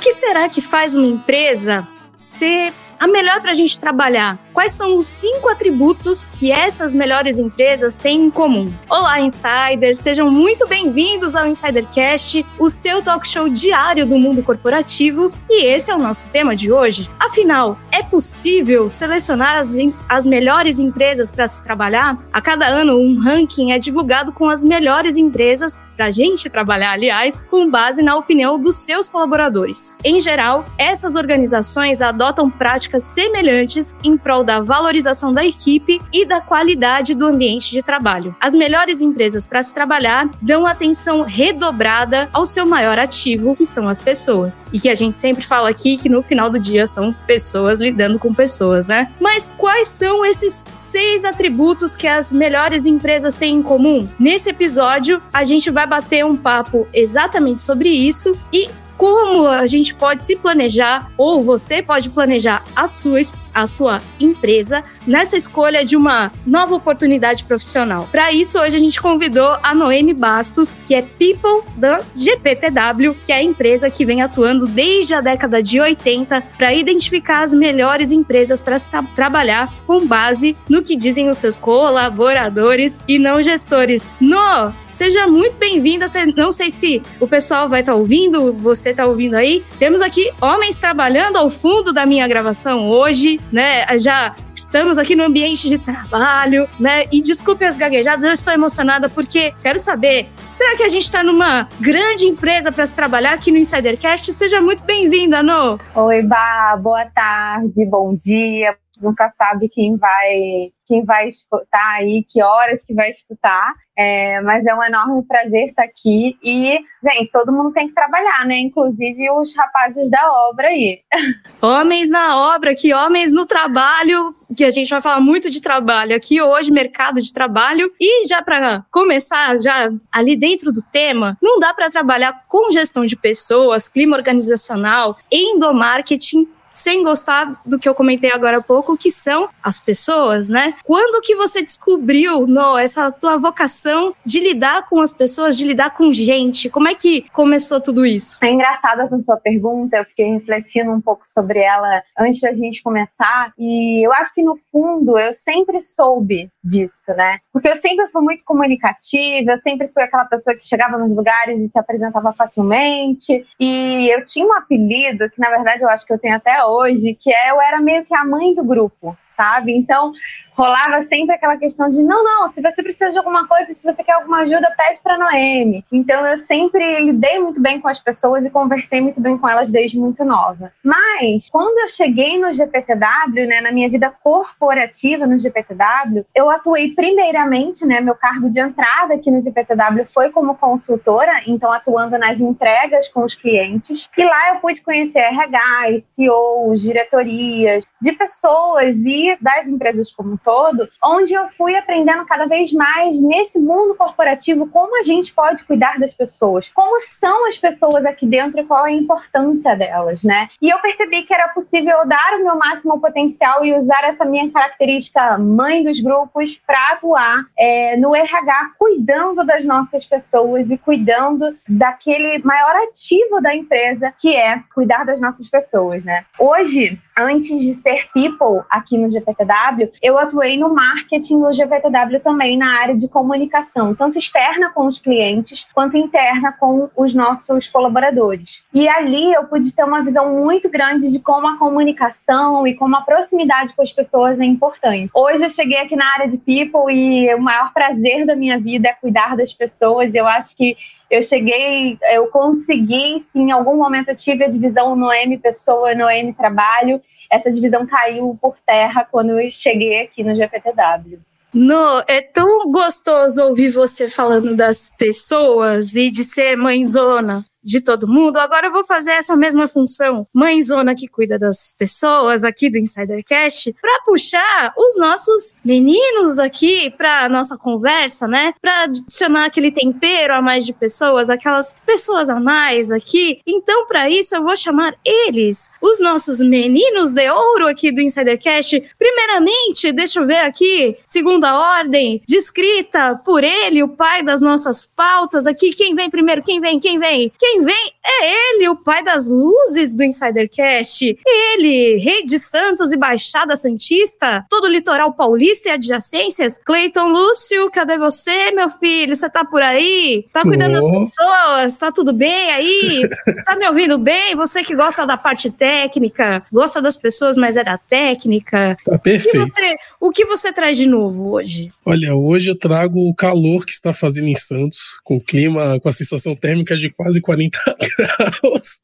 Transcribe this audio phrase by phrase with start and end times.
[0.00, 4.38] que será que faz uma empresa ser a melhor para a gente trabalhar?
[4.52, 8.70] Quais são os cinco atributos que essas melhores empresas têm em comum?
[8.90, 9.98] Olá, insiders!
[9.98, 15.32] Sejam muito bem-vindos ao Insidercast, o seu talk show diário do mundo corporativo.
[15.48, 17.08] E esse é o nosso tema de hoje.
[17.18, 19.74] Afinal, é possível selecionar as,
[20.06, 22.18] as melhores empresas para se trabalhar?
[22.30, 26.92] A cada ano, um ranking é divulgado com as melhores empresas para a gente trabalhar,
[26.92, 29.96] aliás, com base na opinião dos seus colaboradores.
[30.04, 36.40] Em geral, essas organizações adotam práticas semelhantes em prol da valorização da equipe e da
[36.40, 38.34] qualidade do ambiente de trabalho.
[38.40, 43.88] As melhores empresas para se trabalhar dão atenção redobrada ao seu maior ativo, que são
[43.88, 44.66] as pessoas.
[44.72, 48.18] E que a gente sempre fala aqui que no final do dia são pessoas lidando
[48.18, 49.12] com pessoas, né?
[49.20, 54.08] Mas quais são esses seis atributos que as melhores empresas têm em comum?
[54.18, 58.68] Nesse episódio, a gente vai bater um papo exatamente sobre isso e
[59.00, 63.18] como a gente pode se planejar, ou você pode planejar a sua
[63.54, 68.08] a sua empresa nessa escolha de uma nova oportunidade profissional.
[68.10, 73.32] Para isso, hoje a gente convidou a Noemi Bastos, que é People da GPTW, que
[73.32, 78.12] é a empresa que vem atuando desde a década de 80 para identificar as melhores
[78.12, 78.78] empresas para
[79.14, 84.08] trabalhar com base no que dizem os seus colaboradores e não gestores.
[84.20, 86.06] No, seja muito bem-vinda.
[86.36, 89.64] Não sei se o pessoal vai estar tá ouvindo, você está ouvindo aí.
[89.78, 93.86] Temos aqui homens trabalhando ao fundo da minha gravação hoje né?
[93.98, 97.04] Já estamos aqui no ambiente de trabalho, né?
[97.10, 101.22] E desculpe as gaguejadas, eu estou emocionada porque quero saber, será que a gente está
[101.22, 104.32] numa grande empresa para se trabalhar aqui no Insidercast?
[104.32, 105.78] Seja muito bem-vinda, No.
[105.94, 108.76] Oi, Bá, boa tarde, bom dia.
[109.00, 113.72] Nunca sabe quem vai quem vai escutar aí, que horas que vai escutar.
[113.96, 116.36] É, mas é um enorme prazer estar aqui.
[116.42, 118.58] E, gente, todo mundo tem que trabalhar, né?
[118.58, 121.00] Inclusive os rapazes da obra aí.
[121.62, 126.16] Homens na obra, que homens no trabalho, que a gente vai falar muito de trabalho
[126.16, 127.92] aqui hoje, mercado de trabalho.
[128.00, 133.04] E já para começar, já ali dentro do tema, não dá para trabalhar com gestão
[133.04, 136.48] de pessoas, clima organizacional, endomarketing
[136.80, 140.74] sem gostar do que eu comentei agora há pouco, que são as pessoas, né?
[140.82, 145.90] Quando que você descobriu, no, essa tua vocação de lidar com as pessoas, de lidar
[145.90, 146.70] com gente?
[146.70, 148.38] Como é que começou tudo isso?
[148.40, 152.82] É engraçada essa sua pergunta, eu fiquei refletindo um pouco sobre ela antes da gente
[152.82, 157.38] começar, e eu acho que no fundo eu sempre soube disso, né?
[157.52, 161.60] Porque eu sempre fui muito comunicativa, eu sempre fui aquela pessoa que chegava nos lugares
[161.60, 166.12] e se apresentava facilmente, e eu tinha um apelido que na verdade eu acho que
[166.12, 166.69] eu tenho até hoje,
[167.14, 169.74] que é eu era meio que a mãe do grupo, sabe?
[169.74, 170.12] Então,
[170.60, 174.04] rolava sempre aquela questão de não, não, se você precisa de alguma coisa, se você
[174.04, 175.82] quer alguma ajuda, pede para Noemi.
[175.90, 179.70] Então eu sempre lidei muito bem com as pessoas e conversei muito bem com elas
[179.70, 180.70] desde muito nova.
[180.84, 186.94] Mas quando eu cheguei no GPTW, né, na minha vida corporativa no GPTW, eu atuei
[186.94, 192.38] primeiramente, né, meu cargo de entrada aqui no GPTW foi como consultora, então atuando nas
[192.38, 194.10] entregas com os clientes.
[194.16, 200.36] E lá eu pude conhecer RH, CEOs, diretorias, de pessoas e das empresas como um
[200.36, 205.62] todo, onde eu fui aprendendo cada vez mais nesse mundo corporativo como a gente pode
[205.64, 210.22] cuidar das pessoas, como são as pessoas aqui dentro e qual é a importância delas,
[210.22, 210.48] né?
[210.60, 214.50] E eu percebi que era possível dar o meu máximo potencial e usar essa minha
[214.50, 221.56] característica mãe dos grupos para atuar é, no RH, cuidando das nossas pessoas e cuidando
[221.68, 226.24] daquele maior ativo da empresa, que é cuidar das nossas pessoas, né?
[226.38, 232.56] Hoje, antes de ser people aqui no GPTW, eu atuei no marketing no GPTW também
[232.56, 238.64] na área de comunicação, tanto externa com os clientes quanto interna com os nossos colaboradores.
[238.72, 242.96] E ali eu pude ter uma visão muito grande de como a comunicação e como
[242.96, 245.10] a proximidade com as pessoas é importante.
[245.14, 248.88] Hoje eu cheguei aqui na área de people e o maior prazer da minha vida
[248.88, 250.14] é cuidar das pessoas.
[250.14, 250.76] Eu acho que
[251.10, 255.94] eu cheguei, eu consegui, sim, em algum momento eu tive a divisão no M pessoa,
[255.94, 261.18] no M trabalho, essa divisão caiu por terra quando eu cheguei aqui no GPTW.
[261.52, 268.08] No, é tão gostoso ouvir você falando das pessoas e de ser mãezona de todo
[268.08, 268.38] mundo.
[268.38, 273.74] Agora eu vou fazer essa mesma função, mãezona que cuida das pessoas aqui do Insidercast,
[273.80, 278.52] para puxar os nossos meninos aqui para nossa conversa, né?
[278.60, 283.40] Para adicionar aquele tempero a mais de pessoas, aquelas pessoas a mais aqui.
[283.46, 288.82] Então, para isso, eu vou chamar eles, os nossos meninos de ouro aqui do Insidercast.
[288.98, 295.46] Primeiramente, deixa eu ver aqui, segunda ordem, descrita por ele, o pai das nossas pautas
[295.46, 295.72] aqui.
[295.72, 296.42] Quem vem primeiro?
[296.42, 296.80] Quem vem?
[296.80, 297.32] Quem vem?
[297.38, 301.18] Quem quem vem é ele, o pai das luzes do Insidercast.
[301.26, 306.58] Ele, rei de Santos e Baixada Santista, todo o litoral paulista e adjacências.
[306.64, 309.16] Cleiton Lúcio, cadê você, meu filho?
[309.16, 310.26] Você tá por aí?
[310.32, 311.76] Tá cuidando das pessoas?
[311.76, 313.08] Tá tudo bem aí?
[313.26, 314.36] Você tá me ouvindo bem?
[314.36, 318.76] Você que gosta da parte técnica, gosta das pessoas, mas é da técnica.
[318.84, 319.42] Tá perfeito.
[319.42, 321.68] O que você, o que você traz de novo hoje?
[321.84, 325.88] Olha, hoje eu trago o calor que está fazendo em Santos, com o clima, com
[325.88, 327.39] a sensação térmica de quase 40
[327.96, 328.80] graus.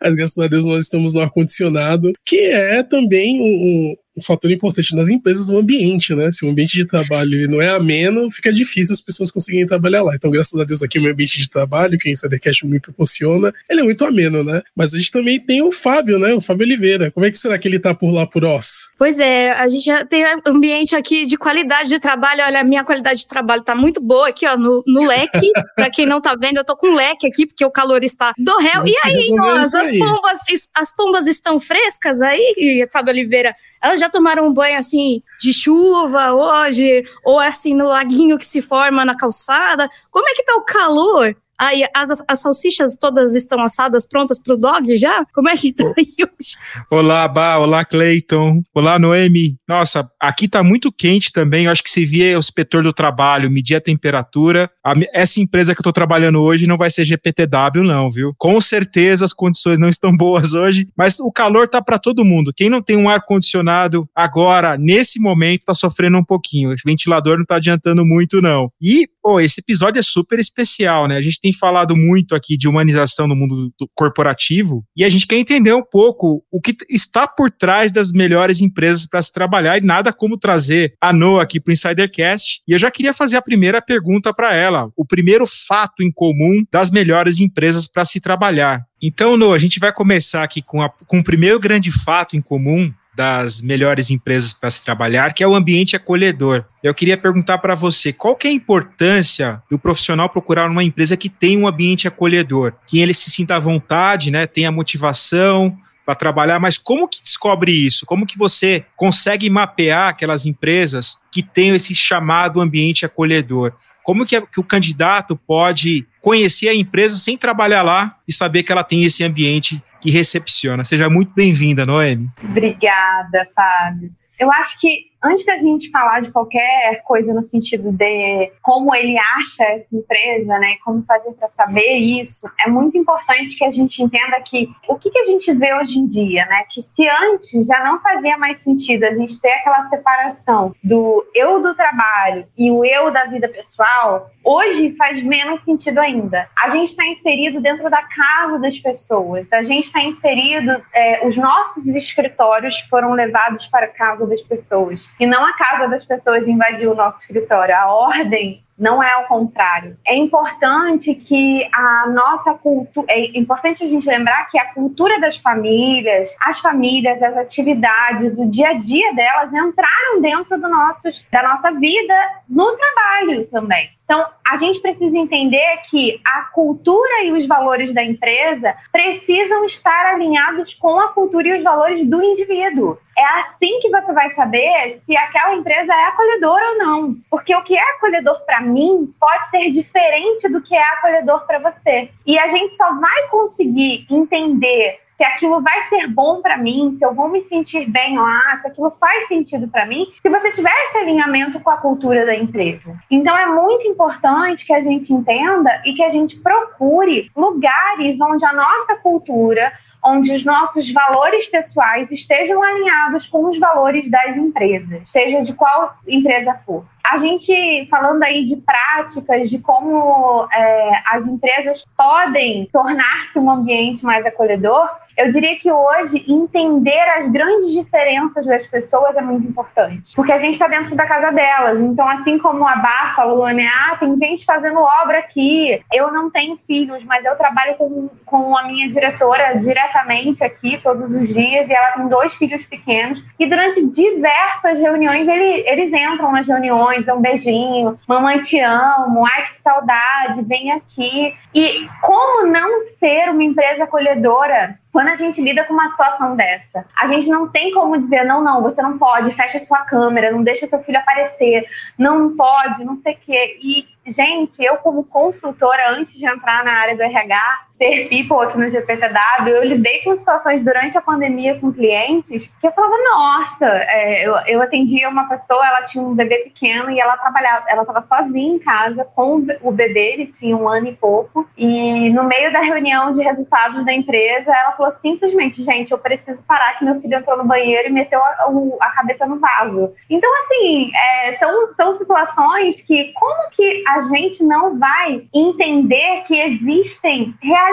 [0.00, 4.94] Mas graças a Deus nós estamos no ar-condicionado, que é também um, um fator importante
[4.94, 6.30] nas empresas, o ambiente, né?
[6.32, 10.14] Se o ambiente de trabalho não é ameno, fica difícil as pessoas conseguirem trabalhar lá.
[10.14, 13.52] Então, graças a Deus, aqui o meu ambiente de trabalho, que o Insidercast me proporciona,
[13.68, 14.62] ele é muito ameno, né?
[14.74, 16.32] Mas a gente também tem o Fábio, né?
[16.32, 17.10] O Fábio Oliveira.
[17.10, 18.88] Como é que será que ele tá por lá por Oz?
[18.98, 22.42] Pois é, a gente já tem ambiente aqui de qualidade de trabalho.
[22.42, 25.50] Olha, a minha qualidade de trabalho tá muito boa aqui, ó, no, no leque.
[25.76, 28.56] pra quem não tá vendo, eu tô com leque aqui, porque o calor está do
[28.56, 28.86] réu.
[28.86, 30.40] e aí, nós, as pombas,
[30.74, 33.52] as pombas estão frescas aí, Fábio Oliveira?
[33.82, 38.62] Elas já tomaram um banho assim de chuva hoje, ou assim no laguinho que se
[38.62, 39.90] forma na calçada?
[40.10, 41.36] Como é que tá o calor?
[41.58, 45.24] Aí as, as salsichas todas estão assadas, prontas para o dog já?
[45.32, 46.56] Como é que tá aí hoje?
[46.90, 49.56] Olá, Bá, olá, Cleiton, olá, Noemi.
[49.66, 51.64] Nossa, aqui tá muito quente também.
[51.64, 55.74] Eu acho que se vier o inspetor do trabalho medir a temperatura, a, essa empresa
[55.74, 58.34] que eu tô trabalhando hoje não vai ser GPTW, não, viu?
[58.36, 62.52] Com certeza as condições não estão boas hoje, mas o calor tá para todo mundo.
[62.54, 66.70] Quem não tem um ar-condicionado agora, nesse momento, tá sofrendo um pouquinho.
[66.70, 68.70] O ventilador não tá adiantando muito, não.
[68.80, 71.16] E, pô, esse episódio é super especial, né?
[71.16, 75.36] A gente tem falado muito aqui de humanização no mundo corporativo e a gente quer
[75.36, 79.80] entender um pouco o que está por trás das melhores empresas para se trabalhar e
[79.80, 82.62] nada como trazer a Noa aqui para o Insidercast.
[82.68, 86.64] E eu já queria fazer a primeira pergunta para ela, o primeiro fato em comum
[86.70, 88.86] das melhores empresas para se trabalhar.
[89.02, 92.40] Então, Noa, a gente vai começar aqui com, a, com o primeiro grande fato em
[92.40, 96.64] comum das melhores empresas para se trabalhar, que é o ambiente acolhedor.
[96.82, 101.16] Eu queria perguntar para você, qual que é a importância do profissional procurar uma empresa
[101.16, 106.14] que tem um ambiente acolhedor, que ele se sinta à vontade, né, tenha motivação para
[106.14, 108.06] trabalhar, mas como que descobre isso?
[108.06, 113.72] Como que você consegue mapear aquelas empresas que têm esse chamado ambiente acolhedor?
[114.04, 118.84] Como que, o candidato pode conhecer a empresa sem trabalhar lá e saber que ela
[118.84, 120.84] tem esse ambiente recepciona.
[120.84, 122.28] Seja muito bem-vinda, Noemi.
[122.42, 124.10] Obrigada, Fábio.
[124.38, 129.16] Eu acho que antes da gente falar de qualquer coisa no sentido de como ele
[129.18, 134.02] acha essa empresa, né, como fazer para saber isso, é muito importante que a gente
[134.02, 137.66] entenda que o que, que a gente vê hoje em dia, né, que se antes
[137.66, 142.70] já não fazia mais sentido a gente ter aquela separação do eu do trabalho e
[142.70, 146.48] o eu da vida pessoal, hoje faz menos sentido ainda.
[146.56, 151.36] A gente está inserido dentro da casa das pessoas, a gente está inserido, é, os
[151.36, 156.46] nossos escritórios foram levados para a casa das pessoas e não a casa das pessoas
[156.46, 157.74] invadiu o nosso escritório.
[157.74, 159.96] A ordem não é ao contrário.
[160.06, 163.06] É importante que a nossa cultura.
[163.10, 168.50] É importante a gente lembrar que a cultura das famílias, as famílias, as atividades, o
[168.50, 172.14] dia a dia delas entraram dentro do nosso, da nossa vida
[172.48, 173.95] no trabalho também.
[174.06, 180.14] Então, a gente precisa entender que a cultura e os valores da empresa precisam estar
[180.14, 182.96] alinhados com a cultura e os valores do indivíduo.
[183.18, 187.16] É assim que você vai saber se aquela empresa é acolhedora ou não.
[187.28, 191.58] Porque o que é acolhedor para mim pode ser diferente do que é acolhedor para
[191.58, 192.08] você.
[192.24, 197.04] E a gente só vai conseguir entender se aquilo vai ser bom para mim, se
[197.04, 200.74] eu vou me sentir bem lá, se aquilo faz sentido para mim, se você tiver
[200.86, 202.94] esse alinhamento com a cultura da empresa.
[203.10, 208.44] Então é muito importante que a gente entenda e que a gente procure lugares onde
[208.44, 209.72] a nossa cultura,
[210.04, 215.94] onde os nossos valores pessoais estejam alinhados com os valores das empresas, seja de qual
[216.06, 216.84] empresa for.
[217.02, 224.04] A gente falando aí de práticas, de como é, as empresas podem tornar-se um ambiente
[224.04, 230.14] mais acolhedor, eu diria que hoje entender as grandes diferenças das pessoas é muito importante,
[230.14, 231.80] porque a gente está dentro da casa delas.
[231.80, 233.66] Então, assim como a Bá falou, né?
[233.66, 235.82] Ah, tem gente fazendo obra aqui.
[235.92, 241.10] Eu não tenho filhos, mas eu trabalho com, com a minha diretora diretamente aqui todos
[241.10, 243.22] os dias e ela tem dois filhos pequenos.
[243.38, 249.24] E durante diversas reuniões ele, eles entram nas reuniões, dão um beijinho, mamãe te amo,
[249.26, 251.34] ai que saudade, vem aqui.
[251.54, 256.86] E como não ser uma empresa acolhedora quando a gente lida com uma situação dessa,
[256.98, 260.42] a gente não tem como dizer, não, não, você não pode, fecha sua câmera, não
[260.42, 261.66] deixa seu filho aparecer,
[261.98, 263.58] não pode, não sei o quê.
[263.62, 268.58] E, gente, eu como consultora, antes de entrar na área do RH, ser people aqui
[268.58, 273.66] no GPTW, eu lidei com situações durante a pandemia com clientes que eu falava, nossa,
[273.66, 277.82] é, eu, eu atendia uma pessoa, ela tinha um bebê pequeno e ela trabalhava, ela
[277.82, 282.24] estava sozinha em casa com o bebê, ele tinha um ano e pouco, e no
[282.24, 286.84] meio da reunião de resultados da empresa, ela falou simplesmente, gente, eu preciso parar que
[286.84, 288.46] meu filho entrou no banheiro e meteu a,
[288.80, 289.92] a cabeça no vaso.
[290.08, 296.40] Então, assim, é, são, são situações que, como que a gente não vai entender que
[296.40, 297.65] existem realidades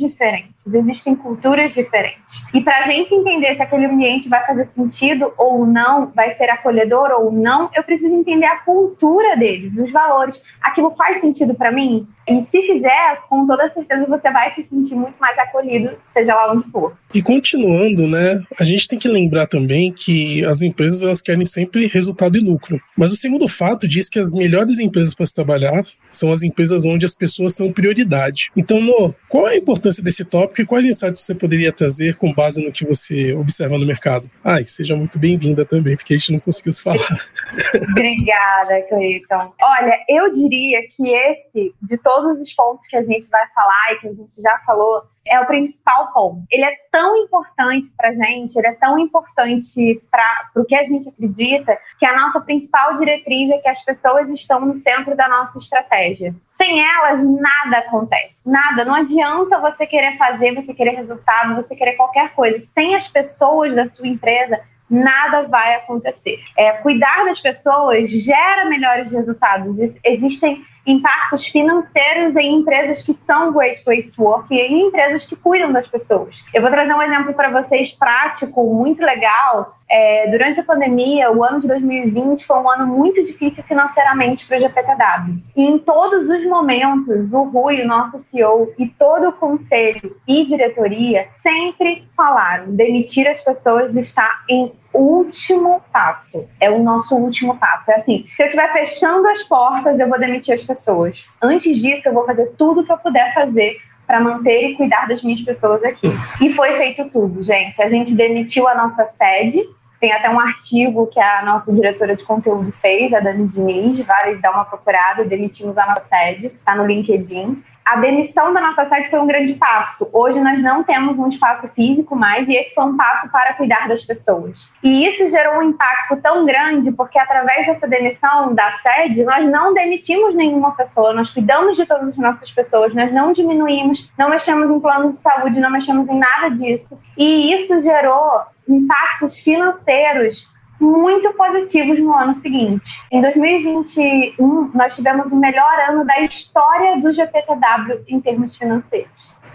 [0.00, 0.59] diferentes?
[0.66, 2.20] Existem culturas diferentes.
[2.52, 6.50] E para a gente entender se aquele ambiente vai fazer sentido ou não, vai ser
[6.50, 10.40] acolhedor ou não, eu preciso entender a cultura deles, os valores.
[10.60, 12.06] Aquilo faz sentido para mim?
[12.28, 16.52] E se fizer, com toda certeza você vai se sentir muito mais acolhido, seja lá
[16.52, 16.94] onde for.
[17.12, 21.86] E continuando, né, a gente tem que lembrar também que as empresas elas querem sempre
[21.86, 22.80] resultado e lucro.
[22.96, 26.84] Mas o segundo fato diz que as melhores empresas para se trabalhar são as empresas
[26.84, 28.52] onde as pessoas são prioridade.
[28.56, 32.32] Então, no, qual é a importância desse tópico e quais insights você poderia trazer com
[32.32, 34.30] base no que você observa no mercado?
[34.44, 36.98] Ai, seja muito bem-vinda também, porque a gente não conseguiu se falar.
[37.90, 39.52] Obrigada, Cleiton.
[39.62, 43.98] Olha, eu diria que esse, de todos os pontos que a gente vai falar e
[44.00, 46.42] que a gente já falou, é o principal ponto.
[46.50, 51.08] Ele é tão importante para gente, ele é tão importante para o que a gente
[51.08, 55.58] acredita, que a nossa principal diretriz é que as pessoas estão no centro da nossa
[55.58, 56.34] estratégia.
[56.56, 58.36] Sem elas, nada acontece.
[58.44, 58.84] Nada.
[58.84, 62.64] Não adianta você querer fazer, você querer resultado, você querer qualquer coisa.
[62.74, 64.60] Sem as pessoas da sua empresa,
[64.90, 66.38] nada vai acontecer.
[66.58, 69.78] É, cuidar das pessoas gera melhores resultados.
[70.04, 75.36] Existem impactos financeiros em empresas que são Great Place to Work e em empresas que
[75.36, 76.36] cuidam das pessoas.
[76.52, 79.76] Eu vou trazer um exemplo para vocês prático, muito legal.
[79.88, 84.58] É, durante a pandemia, o ano de 2020 foi um ano muito difícil financeiramente para
[84.58, 85.42] o GPTW.
[85.56, 90.46] E em todos os momentos, o Rui, o nosso CEO, e todo o conselho e
[90.46, 96.48] diretoria sempre falaram: demitir as pessoas está em último passo.
[96.60, 97.90] É o nosso último passo.
[97.90, 101.26] É assim: se eu estiver fechando as portas, eu vou demitir as pessoas.
[101.40, 105.22] Antes disso, eu vou fazer tudo que eu puder fazer para manter e cuidar das
[105.22, 106.08] minhas pessoas aqui.
[106.40, 107.80] E foi feito tudo, gente.
[107.80, 109.62] A gente demitiu a nossa sede.
[110.00, 114.36] Tem até um artigo que a nossa diretora de conteúdo fez, a Dani Diniz, vale
[114.36, 119.10] dar uma procurada, demitimos a nossa sede, está no LinkedIn a demissão da nossa sede
[119.10, 120.08] foi um grande passo.
[120.12, 123.88] Hoje nós não temos um espaço físico mais e esse foi um passo para cuidar
[123.88, 124.70] das pessoas.
[124.82, 129.74] E isso gerou um impacto tão grande porque através dessa demissão da sede nós não
[129.74, 134.70] demitimos nenhuma pessoa, nós cuidamos de todas as nossas pessoas, nós não diminuímos, não mexemos
[134.70, 136.98] em planos de saúde, não mexemos em nada disso.
[137.16, 140.48] E isso gerou impactos financeiros
[140.80, 142.82] muito positivos no ano seguinte.
[143.12, 149.10] Em 2021, nós tivemos o melhor ano da história do GPTW em termos financeiros.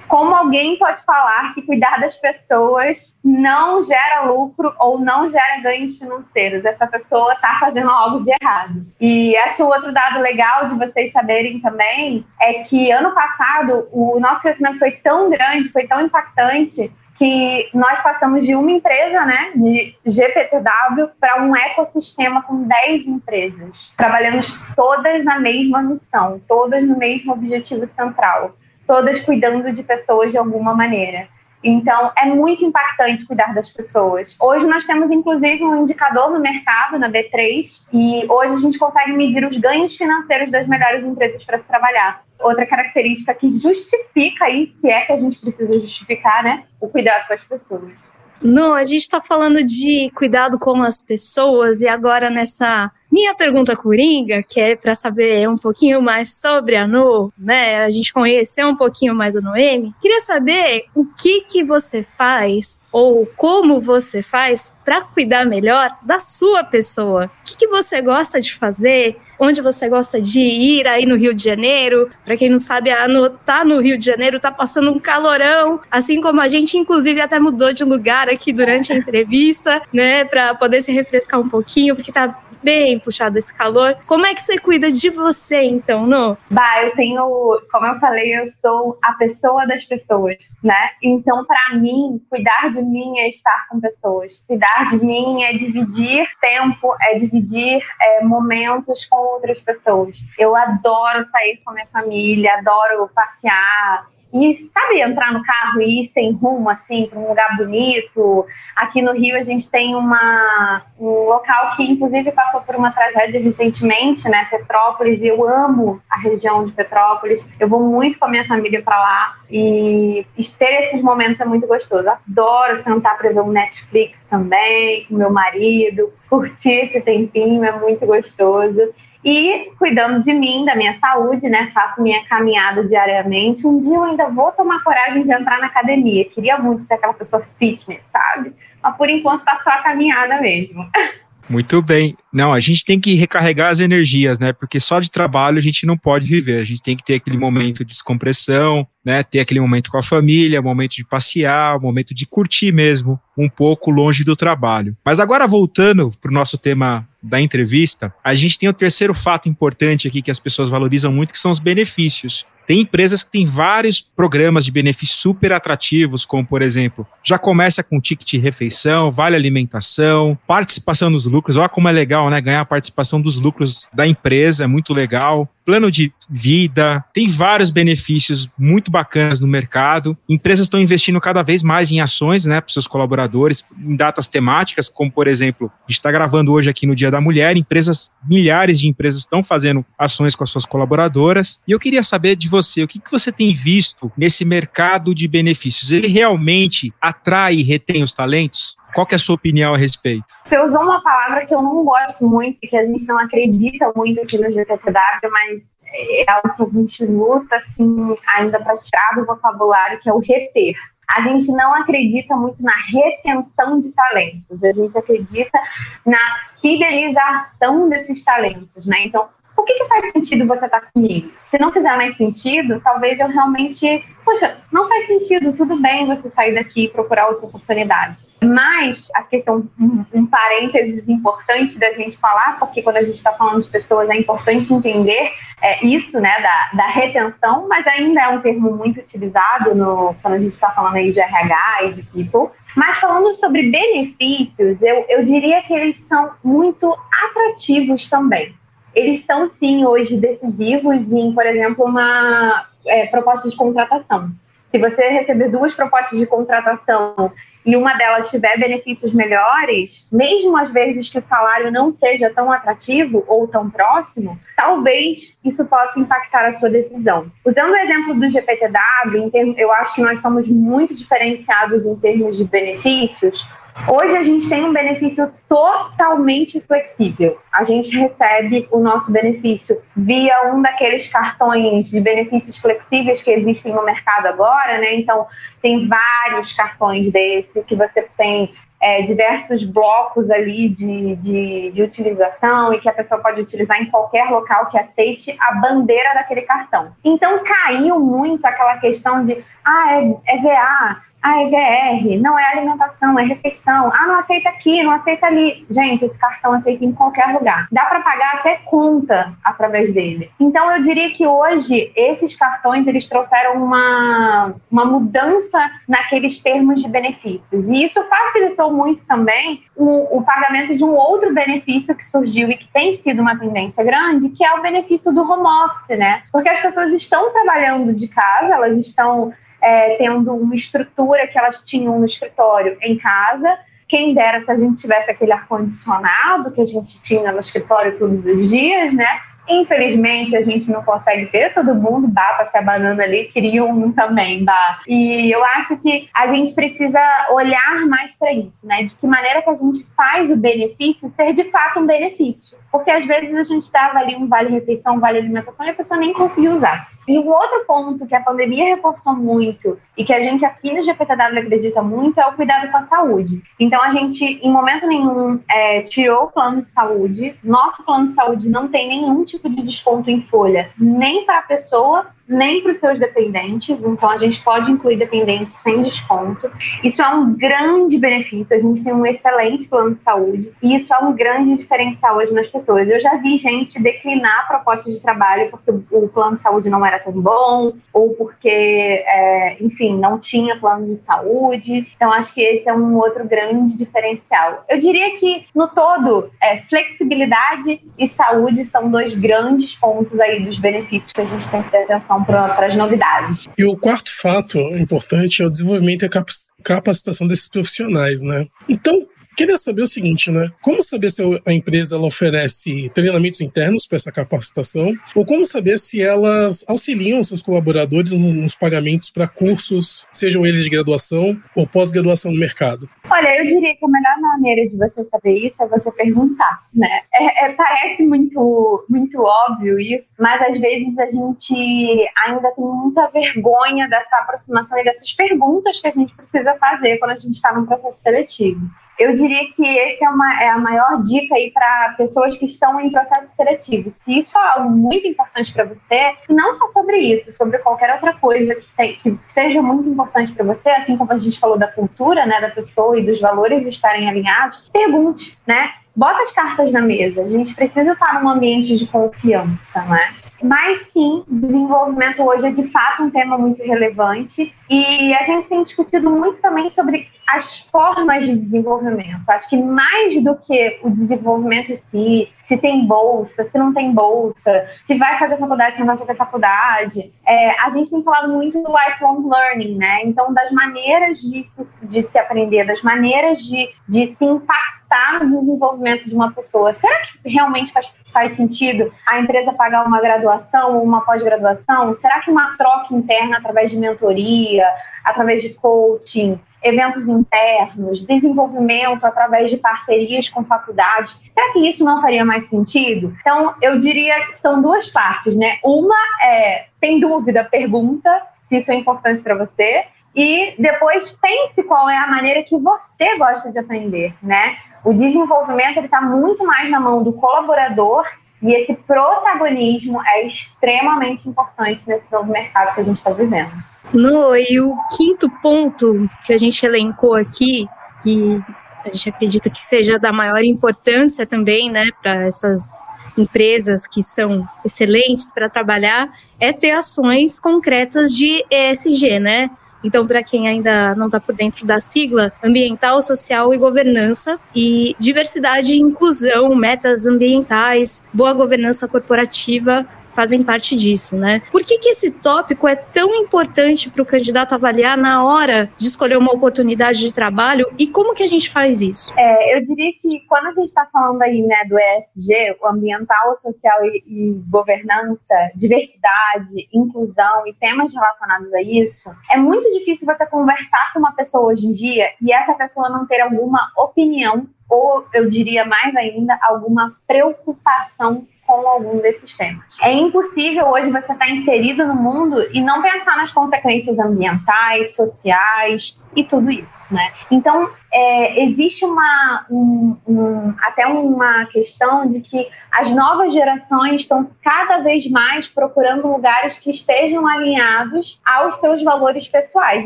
[0.07, 5.97] Como alguém pode falar que cuidar das pessoas não gera lucro ou não gera ganhos
[5.97, 6.63] financeiros?
[6.63, 8.85] Essa pessoa está fazendo algo de errado.
[9.01, 13.87] E acho que o outro dado legal de vocês saberem também é que ano passado
[13.91, 19.25] o nosso crescimento foi tão grande, foi tão impactante, que nós passamos de uma empresa,
[19.25, 23.93] né, de GPTW, para um ecossistema com 10 empresas.
[23.95, 28.53] Trabalhamos todas na mesma missão, todas no mesmo objetivo central,
[28.85, 31.27] todas cuidando de pessoas de alguma maneira.
[31.67, 34.35] Então, é muito impactante cuidar das pessoas.
[34.39, 39.13] Hoje nós temos, inclusive, um indicador no mercado, na B3, e hoje a gente consegue
[39.13, 42.21] medir os ganhos financeiros das melhores empresas para se trabalhar.
[42.39, 47.25] Outra característica que justifica aí, se é que a gente precisa justificar, né, o cuidado
[47.25, 48.04] com as pessoas.
[48.41, 53.75] Não, a gente está falando de cuidado com as pessoas e agora nessa minha pergunta
[53.75, 57.83] coringa, que é para saber um pouquinho mais sobre a No, né?
[57.83, 59.93] A gente conhecer um pouquinho mais a Noemi.
[60.01, 66.19] Queria saber o que que você faz ou como você faz para cuidar melhor da
[66.19, 67.25] sua pessoa.
[67.25, 69.17] O que, que você gosta de fazer?
[69.39, 72.09] Onde você gosta de ir aí no Rio de Janeiro?
[72.23, 75.79] Para quem não sabe, a Anu tá no Rio de Janeiro, tá passando um calorão,
[75.89, 80.55] assim como a gente, inclusive, até mudou de lugar aqui durante a entrevista, né, para
[80.55, 83.95] poder se refrescar um pouquinho, porque tá bem puxado esse calor.
[84.07, 86.35] Como é que você cuida de você, então, no?
[86.49, 90.89] Bah, eu tenho, como eu falei, eu sou a pessoa das pessoas, né?
[91.03, 94.41] Então, para mim, cuidar de mim é estar com pessoas.
[94.47, 100.17] Cuidar de mim é dividir tempo, é dividir é, momentos com outras pessoas.
[100.37, 104.05] Eu adoro sair com a minha família, adoro passear,
[104.35, 108.45] e sabe entrar no carro e ir sem rumo assim para um lugar bonito.
[108.75, 113.39] Aqui no Rio a gente tem uma, um local que inclusive passou por uma tragédia
[113.39, 115.21] recentemente, né, Petrópolis.
[115.21, 117.45] E eu amo a região de Petrópolis.
[117.57, 120.25] Eu vou muito com a minha família para lá e
[120.59, 122.09] ter esses momentos é muito gostoso.
[122.09, 128.05] Adoro sentar para ver um Netflix também com meu marido, curtir esse tempinho é muito
[128.05, 128.93] gostoso
[129.25, 131.71] e cuidando de mim, da minha saúde, né?
[131.73, 133.65] Faço minha caminhada diariamente.
[133.65, 136.25] Um dia eu ainda vou tomar coragem de entrar na academia.
[136.25, 138.53] Queria muito ser aquela pessoa fitness, sabe?
[138.83, 140.87] Mas por enquanto tá só a caminhada mesmo.
[141.49, 142.17] Muito bem.
[142.33, 144.51] Não, a gente tem que recarregar as energias, né?
[144.51, 146.59] Porque só de trabalho a gente não pode viver.
[146.59, 149.21] A gente tem que ter aquele momento de descompressão, né?
[149.21, 153.91] Ter aquele momento com a família, momento de passear, momento de curtir mesmo, um pouco
[153.91, 154.97] longe do trabalho.
[155.05, 159.47] Mas agora voltando para o nosso tema da entrevista, a gente tem o terceiro fato
[159.47, 162.45] importante aqui que as pessoas valorizam muito, que são os benefícios.
[162.65, 167.83] Tem empresas que têm vários programas de benefícios super atrativos, como por exemplo, já começa
[167.83, 171.57] com ticket refeição, vale alimentação, participação nos lucros.
[171.57, 172.41] Olha como é legal, né?
[172.41, 177.69] Ganhar a participação dos lucros da empresa, é muito legal plano de vida, tem vários
[177.69, 180.17] benefícios muito bacanas no mercado.
[180.29, 184.87] Empresas estão investindo cada vez mais em ações, né, para seus colaboradores, em datas temáticas,
[184.87, 188.79] como por exemplo, a gente está gravando hoje aqui no Dia da Mulher, empresas, milhares
[188.79, 191.59] de empresas estão fazendo ações com as suas colaboradoras.
[191.67, 195.27] E eu queria saber de você, o que, que você tem visto nesse mercado de
[195.27, 195.91] benefícios?
[195.91, 198.77] Ele realmente atrai e retém os talentos?
[198.95, 200.23] Qual é a sua opinião a respeito?
[200.45, 204.21] Você usou uma palavra que eu não gosto muito, que a gente não acredita muito
[204.21, 209.25] aqui no GTCW, mas é algo que a gente luta assim, ainda para tirar do
[209.25, 210.75] vocabulário, que é o reter.
[211.09, 215.59] A gente não acredita muito na retenção de talentos, a gente acredita
[216.05, 216.17] na
[216.61, 219.03] fidelização desses talentos, né?
[219.03, 221.31] Então, por que, que faz sentido você estar tá comigo?
[221.49, 226.29] Se não fizer mais sentido, talvez eu realmente, poxa, não faz sentido, tudo bem você
[226.29, 228.17] sair daqui e procurar outra oportunidade.
[228.43, 233.31] Mas a questão, um, um parênteses importante da gente falar, porque quando a gente está
[233.31, 235.31] falando de pessoas é importante entender
[235.61, 240.33] é, isso, né, da, da retenção, mas ainda é um termo muito utilizado no, quando
[240.33, 242.49] a gente está falando aí de RH e de people.
[242.75, 248.53] Mas falando sobre benefícios, eu, eu diria que eles são muito atrativos também
[248.95, 254.31] eles são sim hoje decisivos em, por exemplo, uma é, proposta de contratação.
[254.71, 257.31] Se você receber duas propostas de contratação
[257.65, 262.51] e uma delas tiver benefícios melhores, mesmo às vezes que o salário não seja tão
[262.51, 267.25] atrativo ou tão próximo, talvez isso possa impactar a sua decisão.
[267.43, 272.43] Usando o exemplo do GPTW, eu acho que nós somos muito diferenciados em termos de
[272.43, 273.45] benefícios,
[273.87, 277.37] Hoje a gente tem um benefício totalmente flexível.
[277.51, 283.73] A gente recebe o nosso benefício via um daqueles cartões de benefícios flexíveis que existem
[283.73, 284.95] no mercado agora, né?
[284.95, 285.27] Então,
[285.61, 292.73] tem vários cartões desse que você tem é, diversos blocos ali de, de, de, utilização
[292.73, 296.93] e que a pessoa pode utilizar em qualquer local que aceite a bandeira daquele cartão.
[297.03, 302.51] Então caiu muito aquela questão de ah, é, é VA, ah, é VR, não é
[302.51, 303.91] alimentação, é refeição.
[303.91, 305.65] Ah, não aceita aqui, não aceita ali.
[305.71, 307.67] Gente, esse cartão aceita em qualquer lugar.
[307.71, 310.29] Dá para pagar até conta através dele.
[310.39, 316.87] Então, eu diria que hoje esses cartões eles trouxeram uma, uma mudança naqueles termos de
[316.87, 317.69] benefícios.
[317.69, 322.57] E isso facilitou muito também o, o pagamento de um outro benefício que surgiu e
[322.57, 326.21] que tem sido uma tendência grande, que é o benefício do home office, né?
[326.31, 329.33] Porque as pessoas estão trabalhando de casa, elas estão
[329.65, 333.57] é, tendo uma estrutura que elas tinham no escritório em casa.
[333.89, 338.23] Quem dera se a gente tivesse aquele ar-condicionado que a gente tinha no escritório todos
[338.23, 339.07] os dias, né?
[339.47, 343.91] Infelizmente, a gente não consegue ter todo mundo, bata se a banana ali, queria um
[343.91, 344.79] também, dá.
[344.87, 346.99] E eu acho que a gente precisa
[347.31, 348.83] olhar mais para isso, né?
[348.83, 352.57] De que maneira que a gente faz o benefício ser de fato um benefício.
[352.71, 356.11] Porque às vezes a gente dava ali um vale-refeição, um vale-alimentação e a pessoa nem
[356.11, 356.94] conseguia usar.
[357.07, 360.83] E um outro ponto que a pandemia reforçou muito e que a gente aqui no
[360.83, 363.41] GPTW acredita muito é o cuidado com a saúde.
[363.59, 367.35] Então a gente, em momento nenhum, é, tirou o plano de saúde.
[367.43, 371.43] Nosso plano de saúde não tem nenhum tipo de desconto em folha, nem para a
[371.43, 376.49] pessoa, nem para os seus dependentes, então a gente pode incluir dependentes sem desconto.
[376.83, 380.93] Isso é um grande benefício, a gente tem um excelente plano de saúde e isso
[380.93, 382.89] é um grande diferencial hoje nas pessoas.
[382.89, 386.94] Eu já vi gente declinar propostas de trabalho porque o plano de saúde não era
[386.99, 391.87] tão bom ou porque, é, enfim, não tinha plano de saúde.
[391.95, 394.65] Então acho que esse é um outro grande diferencial.
[394.69, 400.59] Eu diria que, no todo, é, flexibilidade e saúde são dois grandes pontos aí dos
[400.59, 403.47] benefícios que a gente tem que ter atenção para as novidades.
[403.57, 406.23] E o quarto fato importante é o desenvolvimento e a
[406.63, 408.47] capacitação desses profissionais, né?
[408.67, 410.49] Então, Queria saber o seguinte, né?
[410.61, 414.93] Como saber se a empresa ela oferece treinamentos internos para essa capacitação?
[415.13, 420.69] Ou como saber se elas auxiliam seus colaboradores nos pagamentos para cursos, sejam eles de
[420.69, 422.89] graduação ou pós-graduação no mercado?
[423.09, 427.01] Olha, eu diria que a melhor maneira de você saber isso é você perguntar, né?
[427.13, 433.07] É, é, parece muito, muito óbvio isso, mas às vezes a gente ainda tem muita
[433.07, 437.53] vergonha dessa aproximação e dessas perguntas que a gente precisa fazer quando a gente está
[437.53, 438.61] num processo seletivo.
[438.97, 442.79] Eu diria que esse é, uma, é a maior dica aí para pessoas que estão
[442.79, 443.93] em processo seletivo.
[444.03, 448.13] Se isso é algo muito importante para você, não só sobre isso, sobre qualquer outra
[448.13, 451.67] coisa que, tem, que seja muito importante para você, assim como a gente falou da
[451.67, 455.73] cultura, né, da pessoa e dos valores estarem alinhados, pergunte, né?
[455.95, 457.21] Bota as cartas na mesa.
[457.21, 460.13] A gente precisa estar num ambiente de confiança, né?
[460.43, 465.63] Mas sim, desenvolvimento hoje é de fato um tema muito relevante e a gente tem
[465.63, 469.21] discutido muito também sobre as formas de desenvolvimento.
[469.27, 473.91] Acho que mais do que o desenvolvimento em si, se tem bolsa, se não tem
[473.91, 478.31] bolsa, se vai fazer faculdade, se não vai fazer faculdade, é, a gente tem falado
[478.31, 480.01] muito do lifelong learning, né?
[480.03, 485.39] Então, das maneiras de se, de se aprender, das maneiras de, de se impactar no
[485.39, 486.73] desenvolvimento de uma pessoa.
[486.73, 491.97] Será que realmente faz faz sentido a empresa pagar uma graduação ou uma pós-graduação?
[491.97, 494.65] Será que uma troca interna através de mentoria,
[495.03, 501.15] através de coaching, eventos internos, desenvolvimento através de parcerias com faculdades.
[501.31, 503.15] Será que isso não faria mais sentido?
[503.21, 505.59] Então, eu diria que são duas partes, né?
[505.63, 508.09] Uma é, tem dúvida, pergunta
[508.49, 509.85] se isso é importante para você.
[510.15, 514.55] E depois pense qual é a maneira que você gosta de aprender, né?
[514.83, 518.05] O desenvolvimento está muito mais na mão do colaborador
[518.41, 523.51] e esse protagonismo é extremamente importante nesse novo mercado que a gente está vivendo.
[523.93, 527.67] No, e o quinto ponto que a gente elencou aqui,
[528.03, 528.41] que
[528.85, 532.83] a gente acredita que seja da maior importância também, né, para essas
[533.17, 539.49] empresas que são excelentes para trabalhar, é ter ações concretas de ESG, né?
[539.83, 544.95] Então, para quem ainda não está por dentro da sigla, ambiental, social e governança, e
[544.97, 551.41] diversidade e inclusão, metas ambientais, boa governança corporativa, fazem parte disso, né?
[551.51, 555.87] Por que, que esse tópico é tão importante para o candidato avaliar na hora de
[555.87, 559.13] escolher uma oportunidade de trabalho e como que a gente faz isso?
[559.17, 563.37] É, eu diria que quando a gente está falando aí, né, do ESG, o ambiental,
[563.39, 570.25] social e, e governança, diversidade, inclusão e temas relacionados a isso, é muito difícil você
[570.25, 575.05] conversar com uma pessoa hoje em dia e essa pessoa não ter alguma opinião ou
[575.13, 579.63] eu diria mais ainda, alguma preocupação com algum desses temas.
[579.81, 585.97] É impossível hoje você estar inserido no mundo e não pensar nas consequências ambientais, sociais
[586.15, 587.11] e tudo isso, né?
[587.31, 594.29] Então, é, existe uma, um, um, até uma questão de que as novas gerações estão
[594.43, 599.85] cada vez mais procurando lugares que estejam alinhados aos seus valores pessoais.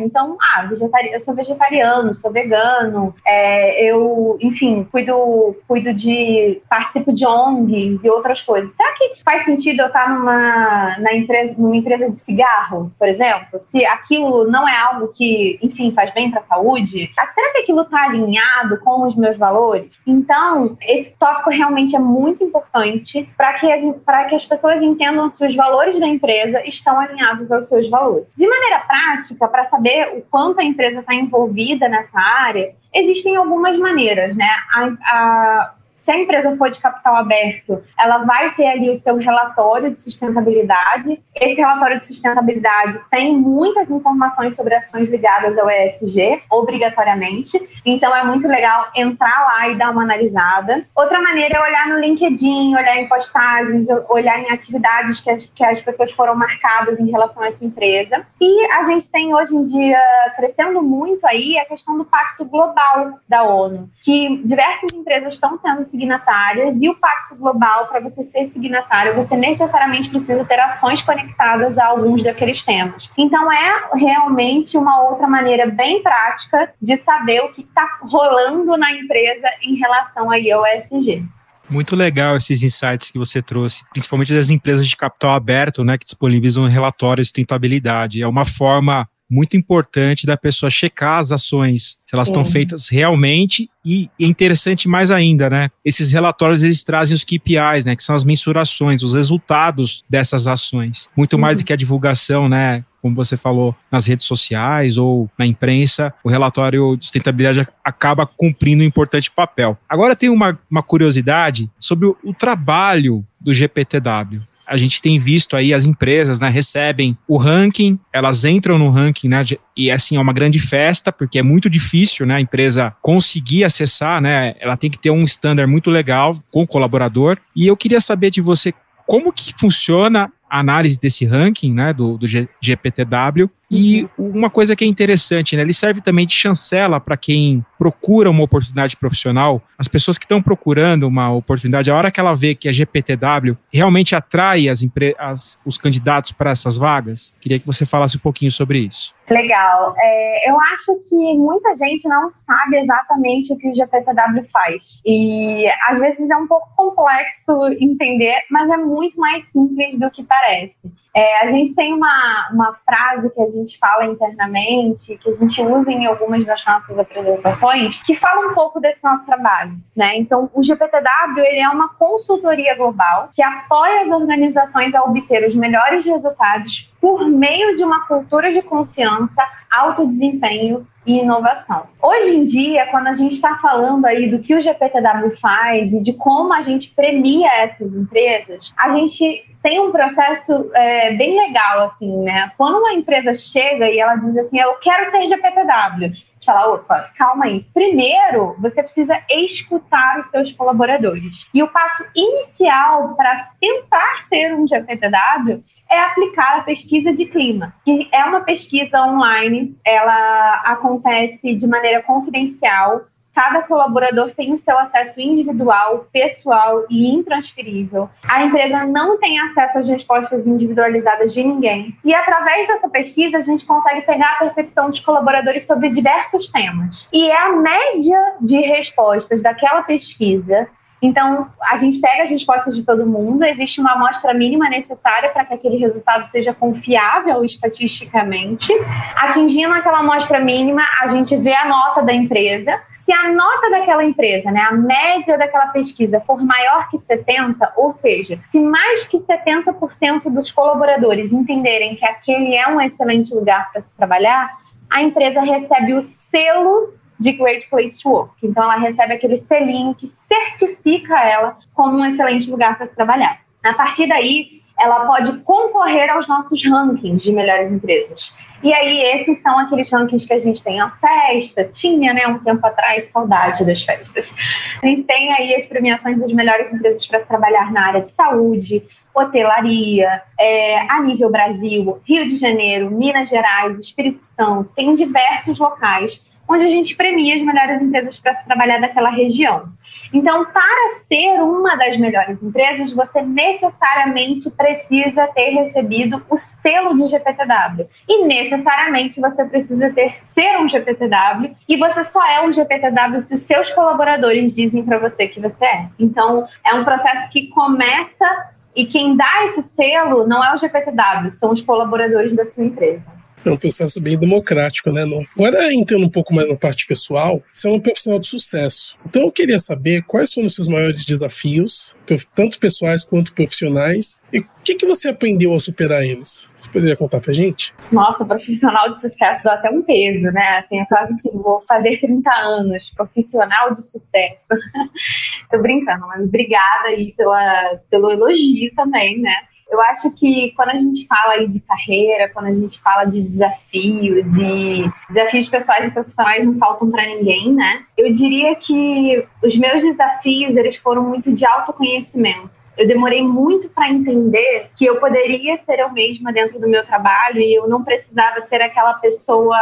[0.01, 0.67] Então, ah,
[1.11, 8.09] eu sou vegetariano, sou vegano, é, eu, enfim, cuido, cuido de, participo de ONGs e
[8.09, 8.71] outras coisas.
[8.75, 13.59] Será que faz sentido eu estar numa, na empresa, numa empresa de cigarro, por exemplo?
[13.69, 17.81] Se aquilo não é algo que, enfim, faz bem para a saúde, será que aquilo
[17.81, 19.93] está está alinhado com os meus valores?
[20.07, 25.45] Então, esse tópico realmente é muito importante para que, as, que as pessoas entendam se
[25.45, 28.27] os valores da empresa estão alinhados aos seus valores.
[28.37, 33.77] De maneira prática, para saber o quanto a empresa está envolvida nessa área, existem algumas
[33.77, 34.49] maneiras, né?
[34.73, 35.73] A, a,
[36.09, 40.01] se a empresa for de capital aberto, ela vai ter ali o seu relatório de
[40.01, 41.21] sustentabilidade.
[41.35, 47.61] Esse relatório de sustentabilidade tem muitas informações sobre ações ligadas ao ESG, obrigatoriamente.
[47.85, 50.83] Então é muito legal entrar lá e dar uma analisada.
[50.95, 55.63] Outra maneira é olhar no LinkedIn, olhar em postagens, olhar em atividades que as, que
[55.63, 58.25] as pessoas foram marcadas em relação a essa empresa.
[58.41, 60.01] E a gente tem hoje em dia
[60.35, 65.85] crescendo muito aí a questão do Pacto Global da ONU, que diversas empresas estão sendo
[65.99, 71.77] signatárias e o Pacto Global, para você ser signatário, você necessariamente precisa ter ações conectadas
[71.77, 73.09] a alguns daqueles temas.
[73.17, 78.91] Então, é realmente uma outra maneira bem prática de saber o que está rolando na
[78.93, 81.25] empresa em relação ao ESG.
[81.69, 86.05] Muito legal esses insights que você trouxe, principalmente das empresas de capital aberto, né, que
[86.05, 88.23] disponibilizam relatórios de sustentabilidade.
[88.23, 93.69] É uma forma muito importante da pessoa checar as ações, se elas estão feitas realmente
[93.85, 95.69] e é interessante mais ainda, né?
[95.85, 97.95] Esses relatórios eles trazem os KPIs, né?
[97.95, 101.07] Que são as mensurações, os resultados dessas ações.
[101.15, 101.63] Muito mais uhum.
[101.63, 102.83] do que a divulgação, né?
[103.01, 108.83] como você falou, nas redes sociais ou na imprensa, o relatório de sustentabilidade acaba cumprindo
[108.83, 109.77] um importante papel.
[109.87, 115.57] Agora tem uma, uma curiosidade sobre o, o trabalho do GPTW a gente tem visto
[115.57, 119.43] aí as empresas, né, recebem o ranking, elas entram no ranking, né,
[119.75, 124.21] e assim é uma grande festa, porque é muito difícil, né, a empresa conseguir acessar,
[124.21, 127.37] né, ela tem que ter um standard muito legal com o colaborador.
[127.55, 128.71] E eu queria saber de você
[129.07, 134.83] como que funciona a análise desse ranking, né, do, do GPTW, e uma coisa que
[134.83, 135.61] é interessante, né?
[135.61, 139.61] Ele serve também de chancela para quem procura uma oportunidade profissional.
[139.77, 143.55] As pessoas que estão procurando uma oportunidade, a hora que ela vê que a GPTW
[143.71, 144.85] realmente atrai as,
[145.17, 149.13] as os candidatos para essas vagas, queria que você falasse um pouquinho sobre isso.
[149.29, 149.93] Legal.
[149.97, 155.01] É, eu acho que muita gente não sabe exatamente o que o GPTW faz.
[155.05, 160.23] E às vezes é um pouco complexo entender, mas é muito mais simples do que
[160.23, 160.91] parece.
[161.19, 165.61] É, a gente tem uma, uma frase que a gente fala internamente, que a gente
[165.61, 169.73] usa em algumas das nossas apresentações, que fala um pouco desse nosso trabalho.
[169.93, 170.15] Né?
[170.15, 175.53] Então, o GPTW ele é uma consultoria global que apoia as organizações a obter os
[175.55, 181.87] melhores resultados por meio de uma cultura de confiança, alto desempenho e inovação.
[182.01, 186.01] Hoje em dia, quando a gente está falando aí do que o GPTW faz e
[186.01, 191.87] de como a gente premia essas empresas, a gente tem um processo é, bem legal,
[191.87, 192.51] assim, né?
[192.57, 197.09] Quando uma empresa chega e ela diz assim, eu quero ser GPTW, gente fala, opa,
[197.17, 197.65] calma aí.
[197.73, 201.45] Primeiro, você precisa escutar os seus colaboradores.
[201.53, 207.73] E o passo inicial para tentar ser um GPTW é aplicar a pesquisa de clima,
[207.83, 213.05] que é uma pesquisa online, ela acontece de maneira confidencial,
[213.39, 218.09] Cada colaborador tem o seu acesso individual, pessoal e intransferível.
[218.27, 221.95] A empresa não tem acesso às respostas individualizadas de ninguém.
[222.03, 227.07] E através dessa pesquisa, a gente consegue pegar a percepção dos colaboradores sobre diversos temas.
[227.13, 230.67] E é a média de respostas daquela pesquisa
[231.01, 235.45] então, a gente pega as respostas de todo mundo, existe uma amostra mínima necessária para
[235.45, 238.67] que aquele resultado seja confiável estatisticamente.
[239.15, 244.05] Atingindo aquela amostra mínima, a gente vê a nota da empresa se a nota daquela
[244.05, 249.17] empresa, né, a média daquela pesquisa for maior que 70, ou seja, se mais que
[249.17, 254.51] 70% dos colaboradores entenderem que aquele é um excelente lugar para se trabalhar,
[254.87, 258.33] a empresa recebe o selo de Great Place to Work.
[258.43, 263.39] Então, ela recebe aquele selinho que certifica ela como um excelente lugar para se trabalhar.
[263.63, 268.33] A partir daí, ela pode concorrer aos nossos rankings de melhores empresas.
[268.61, 272.39] E aí, esses são aqueles rankings que a gente tem a festa, tinha, né, um
[272.39, 274.33] tempo atrás, saudade das festas.
[274.81, 278.83] A gente tem aí as premiações das melhores empresas para trabalhar na área de saúde,
[279.13, 286.21] hotelaria, é, a nível Brasil, Rio de Janeiro, Minas Gerais, Espírito Santo, tem diversos locais
[286.47, 289.69] onde a gente premia as melhores empresas para trabalhar daquela região.
[290.13, 297.07] Então, para ser uma das melhores empresas, você necessariamente precisa ter recebido o selo de
[297.09, 297.87] GPTW.
[298.07, 303.35] E necessariamente você precisa ter ser um GPTW e você só é um GPTW se
[303.35, 305.85] os seus colaboradores dizem para você que você é.
[305.99, 311.31] Então, é um processo que começa e quem dá esse selo não é o GPTW,
[311.39, 313.18] são os colaboradores da sua empresa.
[313.45, 315.03] É um processo bem democrático, né?
[315.35, 318.95] Agora, entrando um pouco mais na parte pessoal, você é um profissional de sucesso.
[319.05, 321.95] Então, eu queria saber quais foram os seus maiores desafios,
[322.35, 326.47] tanto pessoais quanto profissionais, e o que, que você aprendeu ao superar eles?
[326.55, 327.73] Você poderia contar pra gente?
[327.91, 330.59] Nossa, profissional de sucesso dá até um peso, né?
[330.59, 334.45] Assim, é quase que vou fazer 30 anos, profissional de sucesso.
[335.49, 339.33] Tô brincando, mas obrigada aí pela, pelo elogio também, né?
[339.69, 343.21] Eu acho que quando a gente fala aí de carreira, quando a gente fala de
[343.21, 347.83] desafio, de desafios pessoais e profissionais não faltam para ninguém, né?
[347.95, 352.49] Eu diria que os meus desafios, eles foram muito de autoconhecimento.
[352.75, 357.39] Eu demorei muito para entender que eu poderia ser eu mesma dentro do meu trabalho
[357.39, 359.59] e eu não precisava ser aquela pessoa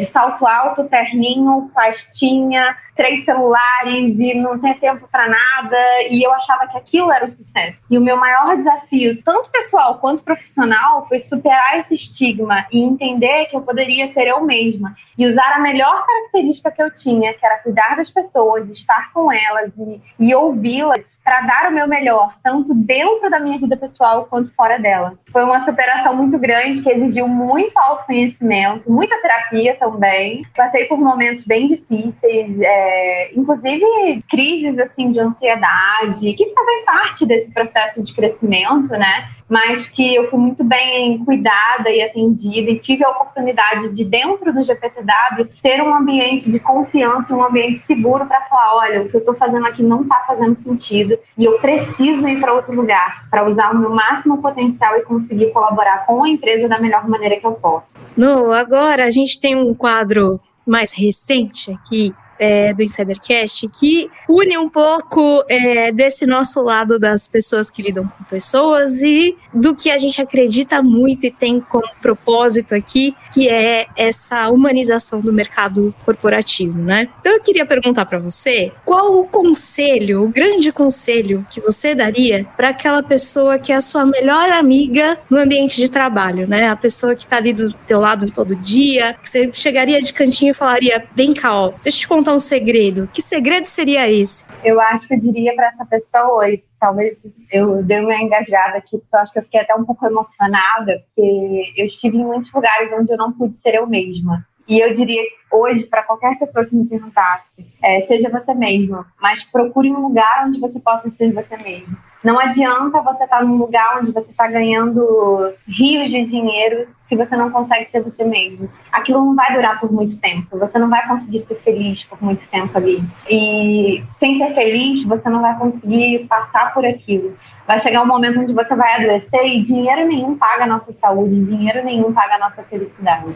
[0.00, 6.02] de salto alto, terninho, pastinha, três celulares e não tem tempo para nada.
[6.08, 7.78] E eu achava que aquilo era o sucesso.
[7.90, 13.46] E o meu maior desafio, tanto pessoal quanto profissional, foi superar esse estigma e entender
[13.46, 17.44] que eu poderia ser eu mesma e usar a melhor característica que eu tinha, que
[17.44, 22.34] era cuidar das pessoas, estar com elas e, e ouvi-las para dar o meu melhor,
[22.42, 25.14] tanto dentro da minha vida pessoal quanto fora dela.
[25.30, 30.44] Foi uma superação muito grande que exigiu muito autoconhecimento, muita terapia também.
[30.56, 33.84] Passei por momentos bem difíceis, é, inclusive
[34.28, 39.28] crises assim de ansiedade, que fazem parte desse processo de crescimento, né?
[39.50, 44.52] Mas que eu fui muito bem cuidada e atendida e tive a oportunidade de, dentro
[44.52, 49.16] do GPTW, ter um ambiente de confiança, um ambiente seguro para falar: olha, o que
[49.16, 53.28] eu estou fazendo aqui não está fazendo sentido e eu preciso ir para outro lugar
[53.28, 57.36] para usar o meu máximo potencial e conseguir colaborar com a empresa da melhor maneira
[57.36, 57.88] que eu posso.
[58.16, 64.56] No, agora a gente tem um quadro mais recente aqui é, do Insidercast que une
[64.56, 69.90] um pouco é, desse nosso lado das pessoas que lidam com pessoas e do que
[69.90, 75.94] a gente acredita muito e tem como propósito aqui, que é essa humanização do mercado
[76.04, 77.08] corporativo, né?
[77.20, 82.46] Então eu queria perguntar para você, qual o conselho, o grande conselho que você daria
[82.56, 86.68] para aquela pessoa que é a sua melhor amiga no ambiente de trabalho, né?
[86.68, 90.52] A pessoa que está ali do teu lado todo dia, que você chegaria de cantinho
[90.52, 93.08] e falaria: "Vem cá, ó, deixa eu te contar um segredo.
[93.12, 97.16] Que segredo seria esse?" Eu acho que eu diria para essa pessoa, e talvez
[97.50, 101.02] eu dei uma engasgada aqui, porque eu acho que eu fiquei até um pouco emocionada,
[101.06, 104.44] porque eu estive em muitos lugares onde eu não pude ser eu mesma.
[104.68, 109.42] E eu diria hoje, para qualquer pessoa que me perguntasse, é, seja você mesmo, mas
[109.42, 111.96] procure um lugar onde você possa ser você mesmo.
[112.22, 117.16] Não adianta você estar tá num lugar onde você está ganhando rios de dinheiro se
[117.16, 118.70] você não consegue ser você mesmo.
[118.92, 120.58] Aquilo não vai durar por muito tempo.
[120.58, 123.02] Você não vai conseguir ser feliz por muito tempo ali.
[123.28, 127.34] E sem ser feliz, você não vai conseguir passar por aquilo.
[127.66, 131.44] Vai chegar um momento onde você vai adoecer e dinheiro nenhum paga a nossa saúde,
[131.44, 133.32] dinheiro nenhum paga a nossa felicidade.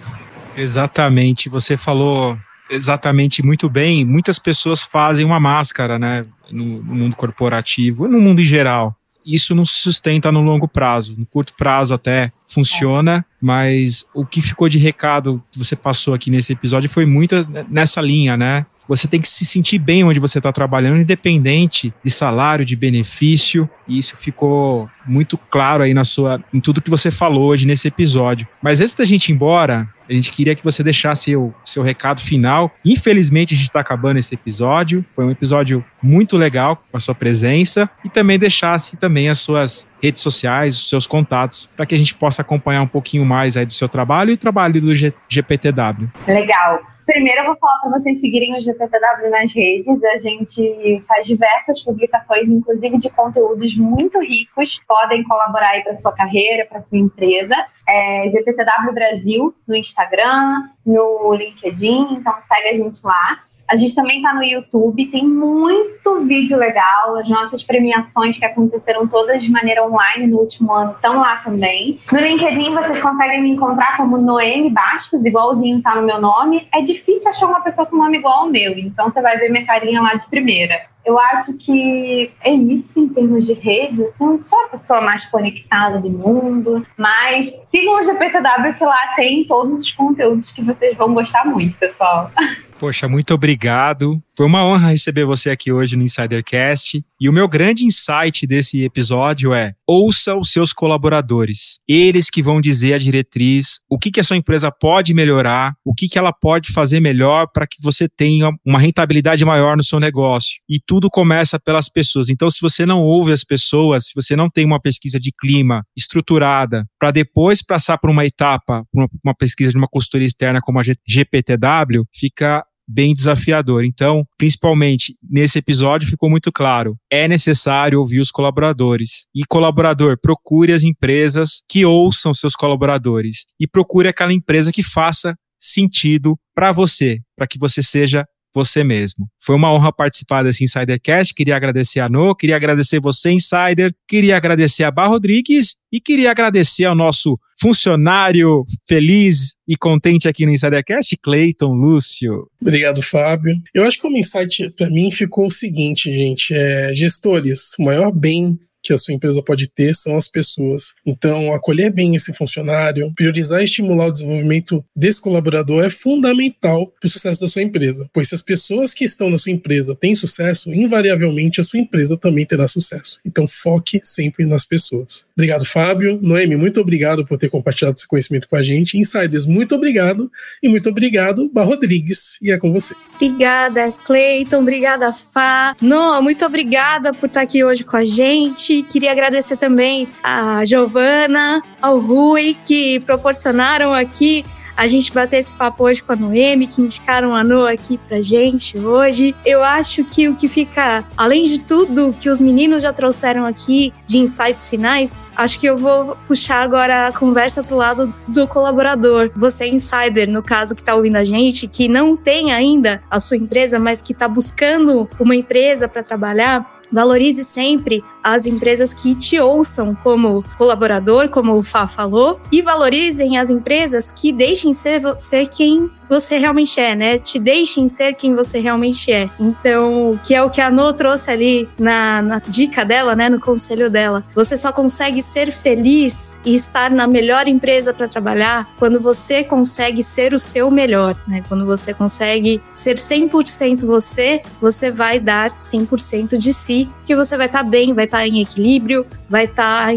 [0.56, 1.48] Exatamente.
[1.48, 2.36] Você falou
[2.74, 4.04] exatamente muito bem.
[4.04, 6.24] Muitas pessoas fazem uma máscara, né?
[6.50, 8.96] No, no mundo corporativo, no mundo em geral.
[9.24, 11.14] Isso não se sustenta no longo prazo.
[11.16, 16.30] No curto prazo até funciona, mas o que ficou de recado que você passou aqui
[16.30, 17.34] nesse episódio foi muito
[17.70, 18.66] nessa linha, né?
[18.86, 23.68] Você tem que se sentir bem onde você está trabalhando, independente de salário, de benefício.
[23.88, 27.88] E isso ficou muito claro aí na sua, em tudo que você falou hoje nesse
[27.88, 28.46] episódio.
[28.62, 32.20] Mas antes da gente ir embora, a gente queria que você deixasse o seu recado
[32.20, 32.74] final.
[32.84, 35.04] Infelizmente, a gente está acabando esse episódio.
[35.14, 39.88] Foi um episódio muito legal com a sua presença e também deixasse também as suas
[40.04, 43.64] redes sociais, os seus contatos, para que a gente possa acompanhar um pouquinho mais aí
[43.64, 46.08] do seu trabalho e trabalho do G GPTW.
[46.28, 46.80] Legal.
[47.06, 50.02] Primeiro eu vou falar para vocês seguirem o GPTW nas redes.
[50.04, 56.12] A gente faz diversas publicações, inclusive de conteúdos muito ricos, podem colaborar aí para sua
[56.12, 57.54] carreira, para sua empresa.
[57.86, 63.38] É GPTW Brasil no Instagram, no LinkedIn, então segue a gente lá.
[63.66, 67.16] A gente também está no YouTube, tem muito vídeo legal.
[67.16, 72.00] As nossas premiações que aconteceram todas de maneira online no último ano estão lá também.
[72.12, 76.66] No LinkedIn vocês conseguem me encontrar como Noemi Bastos, igualzinho tá no meu nome.
[76.72, 79.64] É difícil achar uma pessoa com nome igual ao meu, então você vai ver minha
[79.64, 80.94] carinha lá de primeira.
[81.04, 84.00] Eu acho que é isso em termos de redes.
[84.00, 89.12] Assim, não sou a pessoa mais conectada do mundo, mas sigam o GPTW que lá
[89.14, 92.30] tem todos os conteúdos que vocês vão gostar muito, pessoal.
[92.84, 94.22] Poxa, muito obrigado.
[94.36, 97.02] Foi uma honra receber você aqui hoje no Insidercast.
[97.18, 101.78] E o meu grande insight desse episódio é: ouça os seus colaboradores.
[101.88, 105.94] Eles que vão dizer a diretriz, o que, que a sua empresa pode melhorar, o
[105.94, 109.98] que, que ela pode fazer melhor para que você tenha uma rentabilidade maior no seu
[109.98, 110.60] negócio.
[110.68, 112.28] E tudo começa pelas pessoas.
[112.28, 115.86] Então, se você não ouve as pessoas, se você não tem uma pesquisa de clima
[115.96, 118.84] estruturada, para depois passar por uma etapa,
[119.24, 123.84] uma pesquisa de uma consultoria externa como a GPTW, fica bem desafiador.
[123.84, 129.26] Então, principalmente nesse episódio ficou muito claro, é necessário ouvir os colaboradores.
[129.34, 135.34] E colaborador, procure as empresas que ouçam seus colaboradores e procure aquela empresa que faça
[135.58, 139.26] sentido para você, para que você seja você mesmo.
[139.38, 141.34] Foi uma honra participar desse Insidercast.
[141.34, 146.30] Queria agradecer a No, queria agradecer você, Insider, queria agradecer a Bar Rodrigues e queria
[146.30, 152.48] agradecer ao nosso funcionário feliz e contente aqui no Insidercast, Cleiton Lúcio.
[152.60, 153.56] Obrigado, Fábio.
[153.72, 158.12] Eu acho que o insight para mim ficou o seguinte, gente: é, gestores, o maior
[158.12, 160.92] bem que a sua empresa pode ter são as pessoas.
[161.06, 167.06] Então, acolher bem esse funcionário, priorizar e estimular o desenvolvimento desse colaborador é fundamental para
[167.06, 168.08] o sucesso da sua empresa.
[168.12, 172.16] Pois se as pessoas que estão na sua empresa têm sucesso, invariavelmente a sua empresa
[172.16, 173.18] também terá sucesso.
[173.24, 175.24] Então, foque sempre nas pessoas.
[175.34, 176.18] Obrigado, Fábio.
[176.20, 178.98] Noemi, muito obrigado por ter compartilhado esse conhecimento com a gente.
[178.98, 180.30] Insiders, muito obrigado.
[180.62, 182.36] E muito obrigado, Bar Rodrigues.
[182.42, 182.94] E é com você.
[183.14, 184.60] Obrigada, Cleiton.
[184.60, 185.76] Obrigada, Fá.
[185.80, 188.73] Noah, muito obrigada por estar aqui hoje com a gente.
[188.82, 194.44] Queria agradecer também a Giovana, ao Rui, que proporcionaram aqui
[194.76, 198.20] a gente bater esse papo hoje com a Noemi, que indicaram a Noa aqui pra
[198.20, 199.34] gente hoje.
[199.44, 203.92] Eu acho que o que fica, além de tudo que os meninos já trouxeram aqui
[204.06, 209.30] de insights finais, acho que eu vou puxar agora a conversa pro lado do colaborador.
[209.36, 213.36] Você, insider, no caso, que tá ouvindo a gente, que não tem ainda a sua
[213.36, 219.38] empresa, mas que tá buscando uma empresa para trabalhar, Valorize sempre as empresas que te
[219.38, 225.44] ouçam como colaborador, como o Fá falou, e valorizem as empresas que deixem ser você
[225.44, 227.18] quem você realmente é, né?
[227.18, 229.28] Te deixem ser quem você realmente é.
[229.38, 233.28] Então, que é o que a No trouxe ali na, na dica dela, né?
[233.28, 234.24] No conselho dela.
[234.34, 240.02] Você só consegue ser feliz e estar na melhor empresa para trabalhar quando você consegue
[240.02, 241.42] ser o seu melhor, né?
[241.48, 247.46] Quando você consegue ser 100% você, você vai dar 100% de si, que você vai
[247.46, 249.92] estar tá bem, vai estar tá em equilíbrio, vai estar tá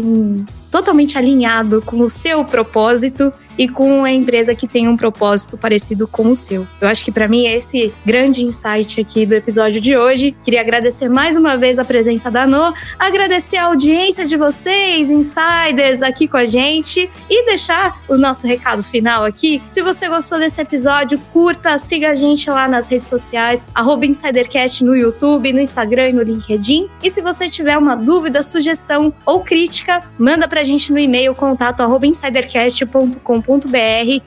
[0.72, 6.06] totalmente alinhado com o seu propósito e com a empresa que tem um propósito parecido
[6.06, 6.66] com o seu.
[6.80, 10.36] Eu acho que para mim é esse grande insight aqui do episódio de hoje.
[10.44, 16.02] Queria agradecer mais uma vez a presença da No, agradecer a audiência de vocês, insiders,
[16.02, 19.60] aqui com a gente e deixar o nosso recado final aqui.
[19.68, 23.66] Se você gostou desse episódio, curta, siga a gente lá nas redes sociais,
[24.02, 26.88] InsiderCast no YouTube, no Instagram e no LinkedIn.
[27.02, 31.80] E se você tiver uma dúvida, sugestão ou crítica, manda pra gente no e-mail contato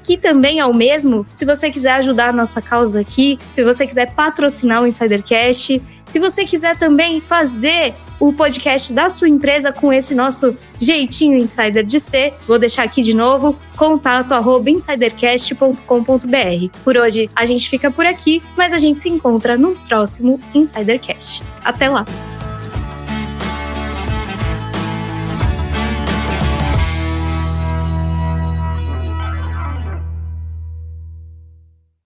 [0.02, 3.86] que também é o mesmo se você quiser ajudar a nossa causa aqui, se você
[3.86, 9.94] quiser patrocinar o Insidercast, se você quiser também fazer o podcast da sua empresa com
[9.94, 16.78] esse nosso jeitinho insider de ser, vou deixar aqui de novo, contato arroba insidercast.com.br.
[16.84, 21.42] Por hoje a gente fica por aqui, mas a gente se encontra no próximo Insidercast.
[21.64, 22.04] Até lá!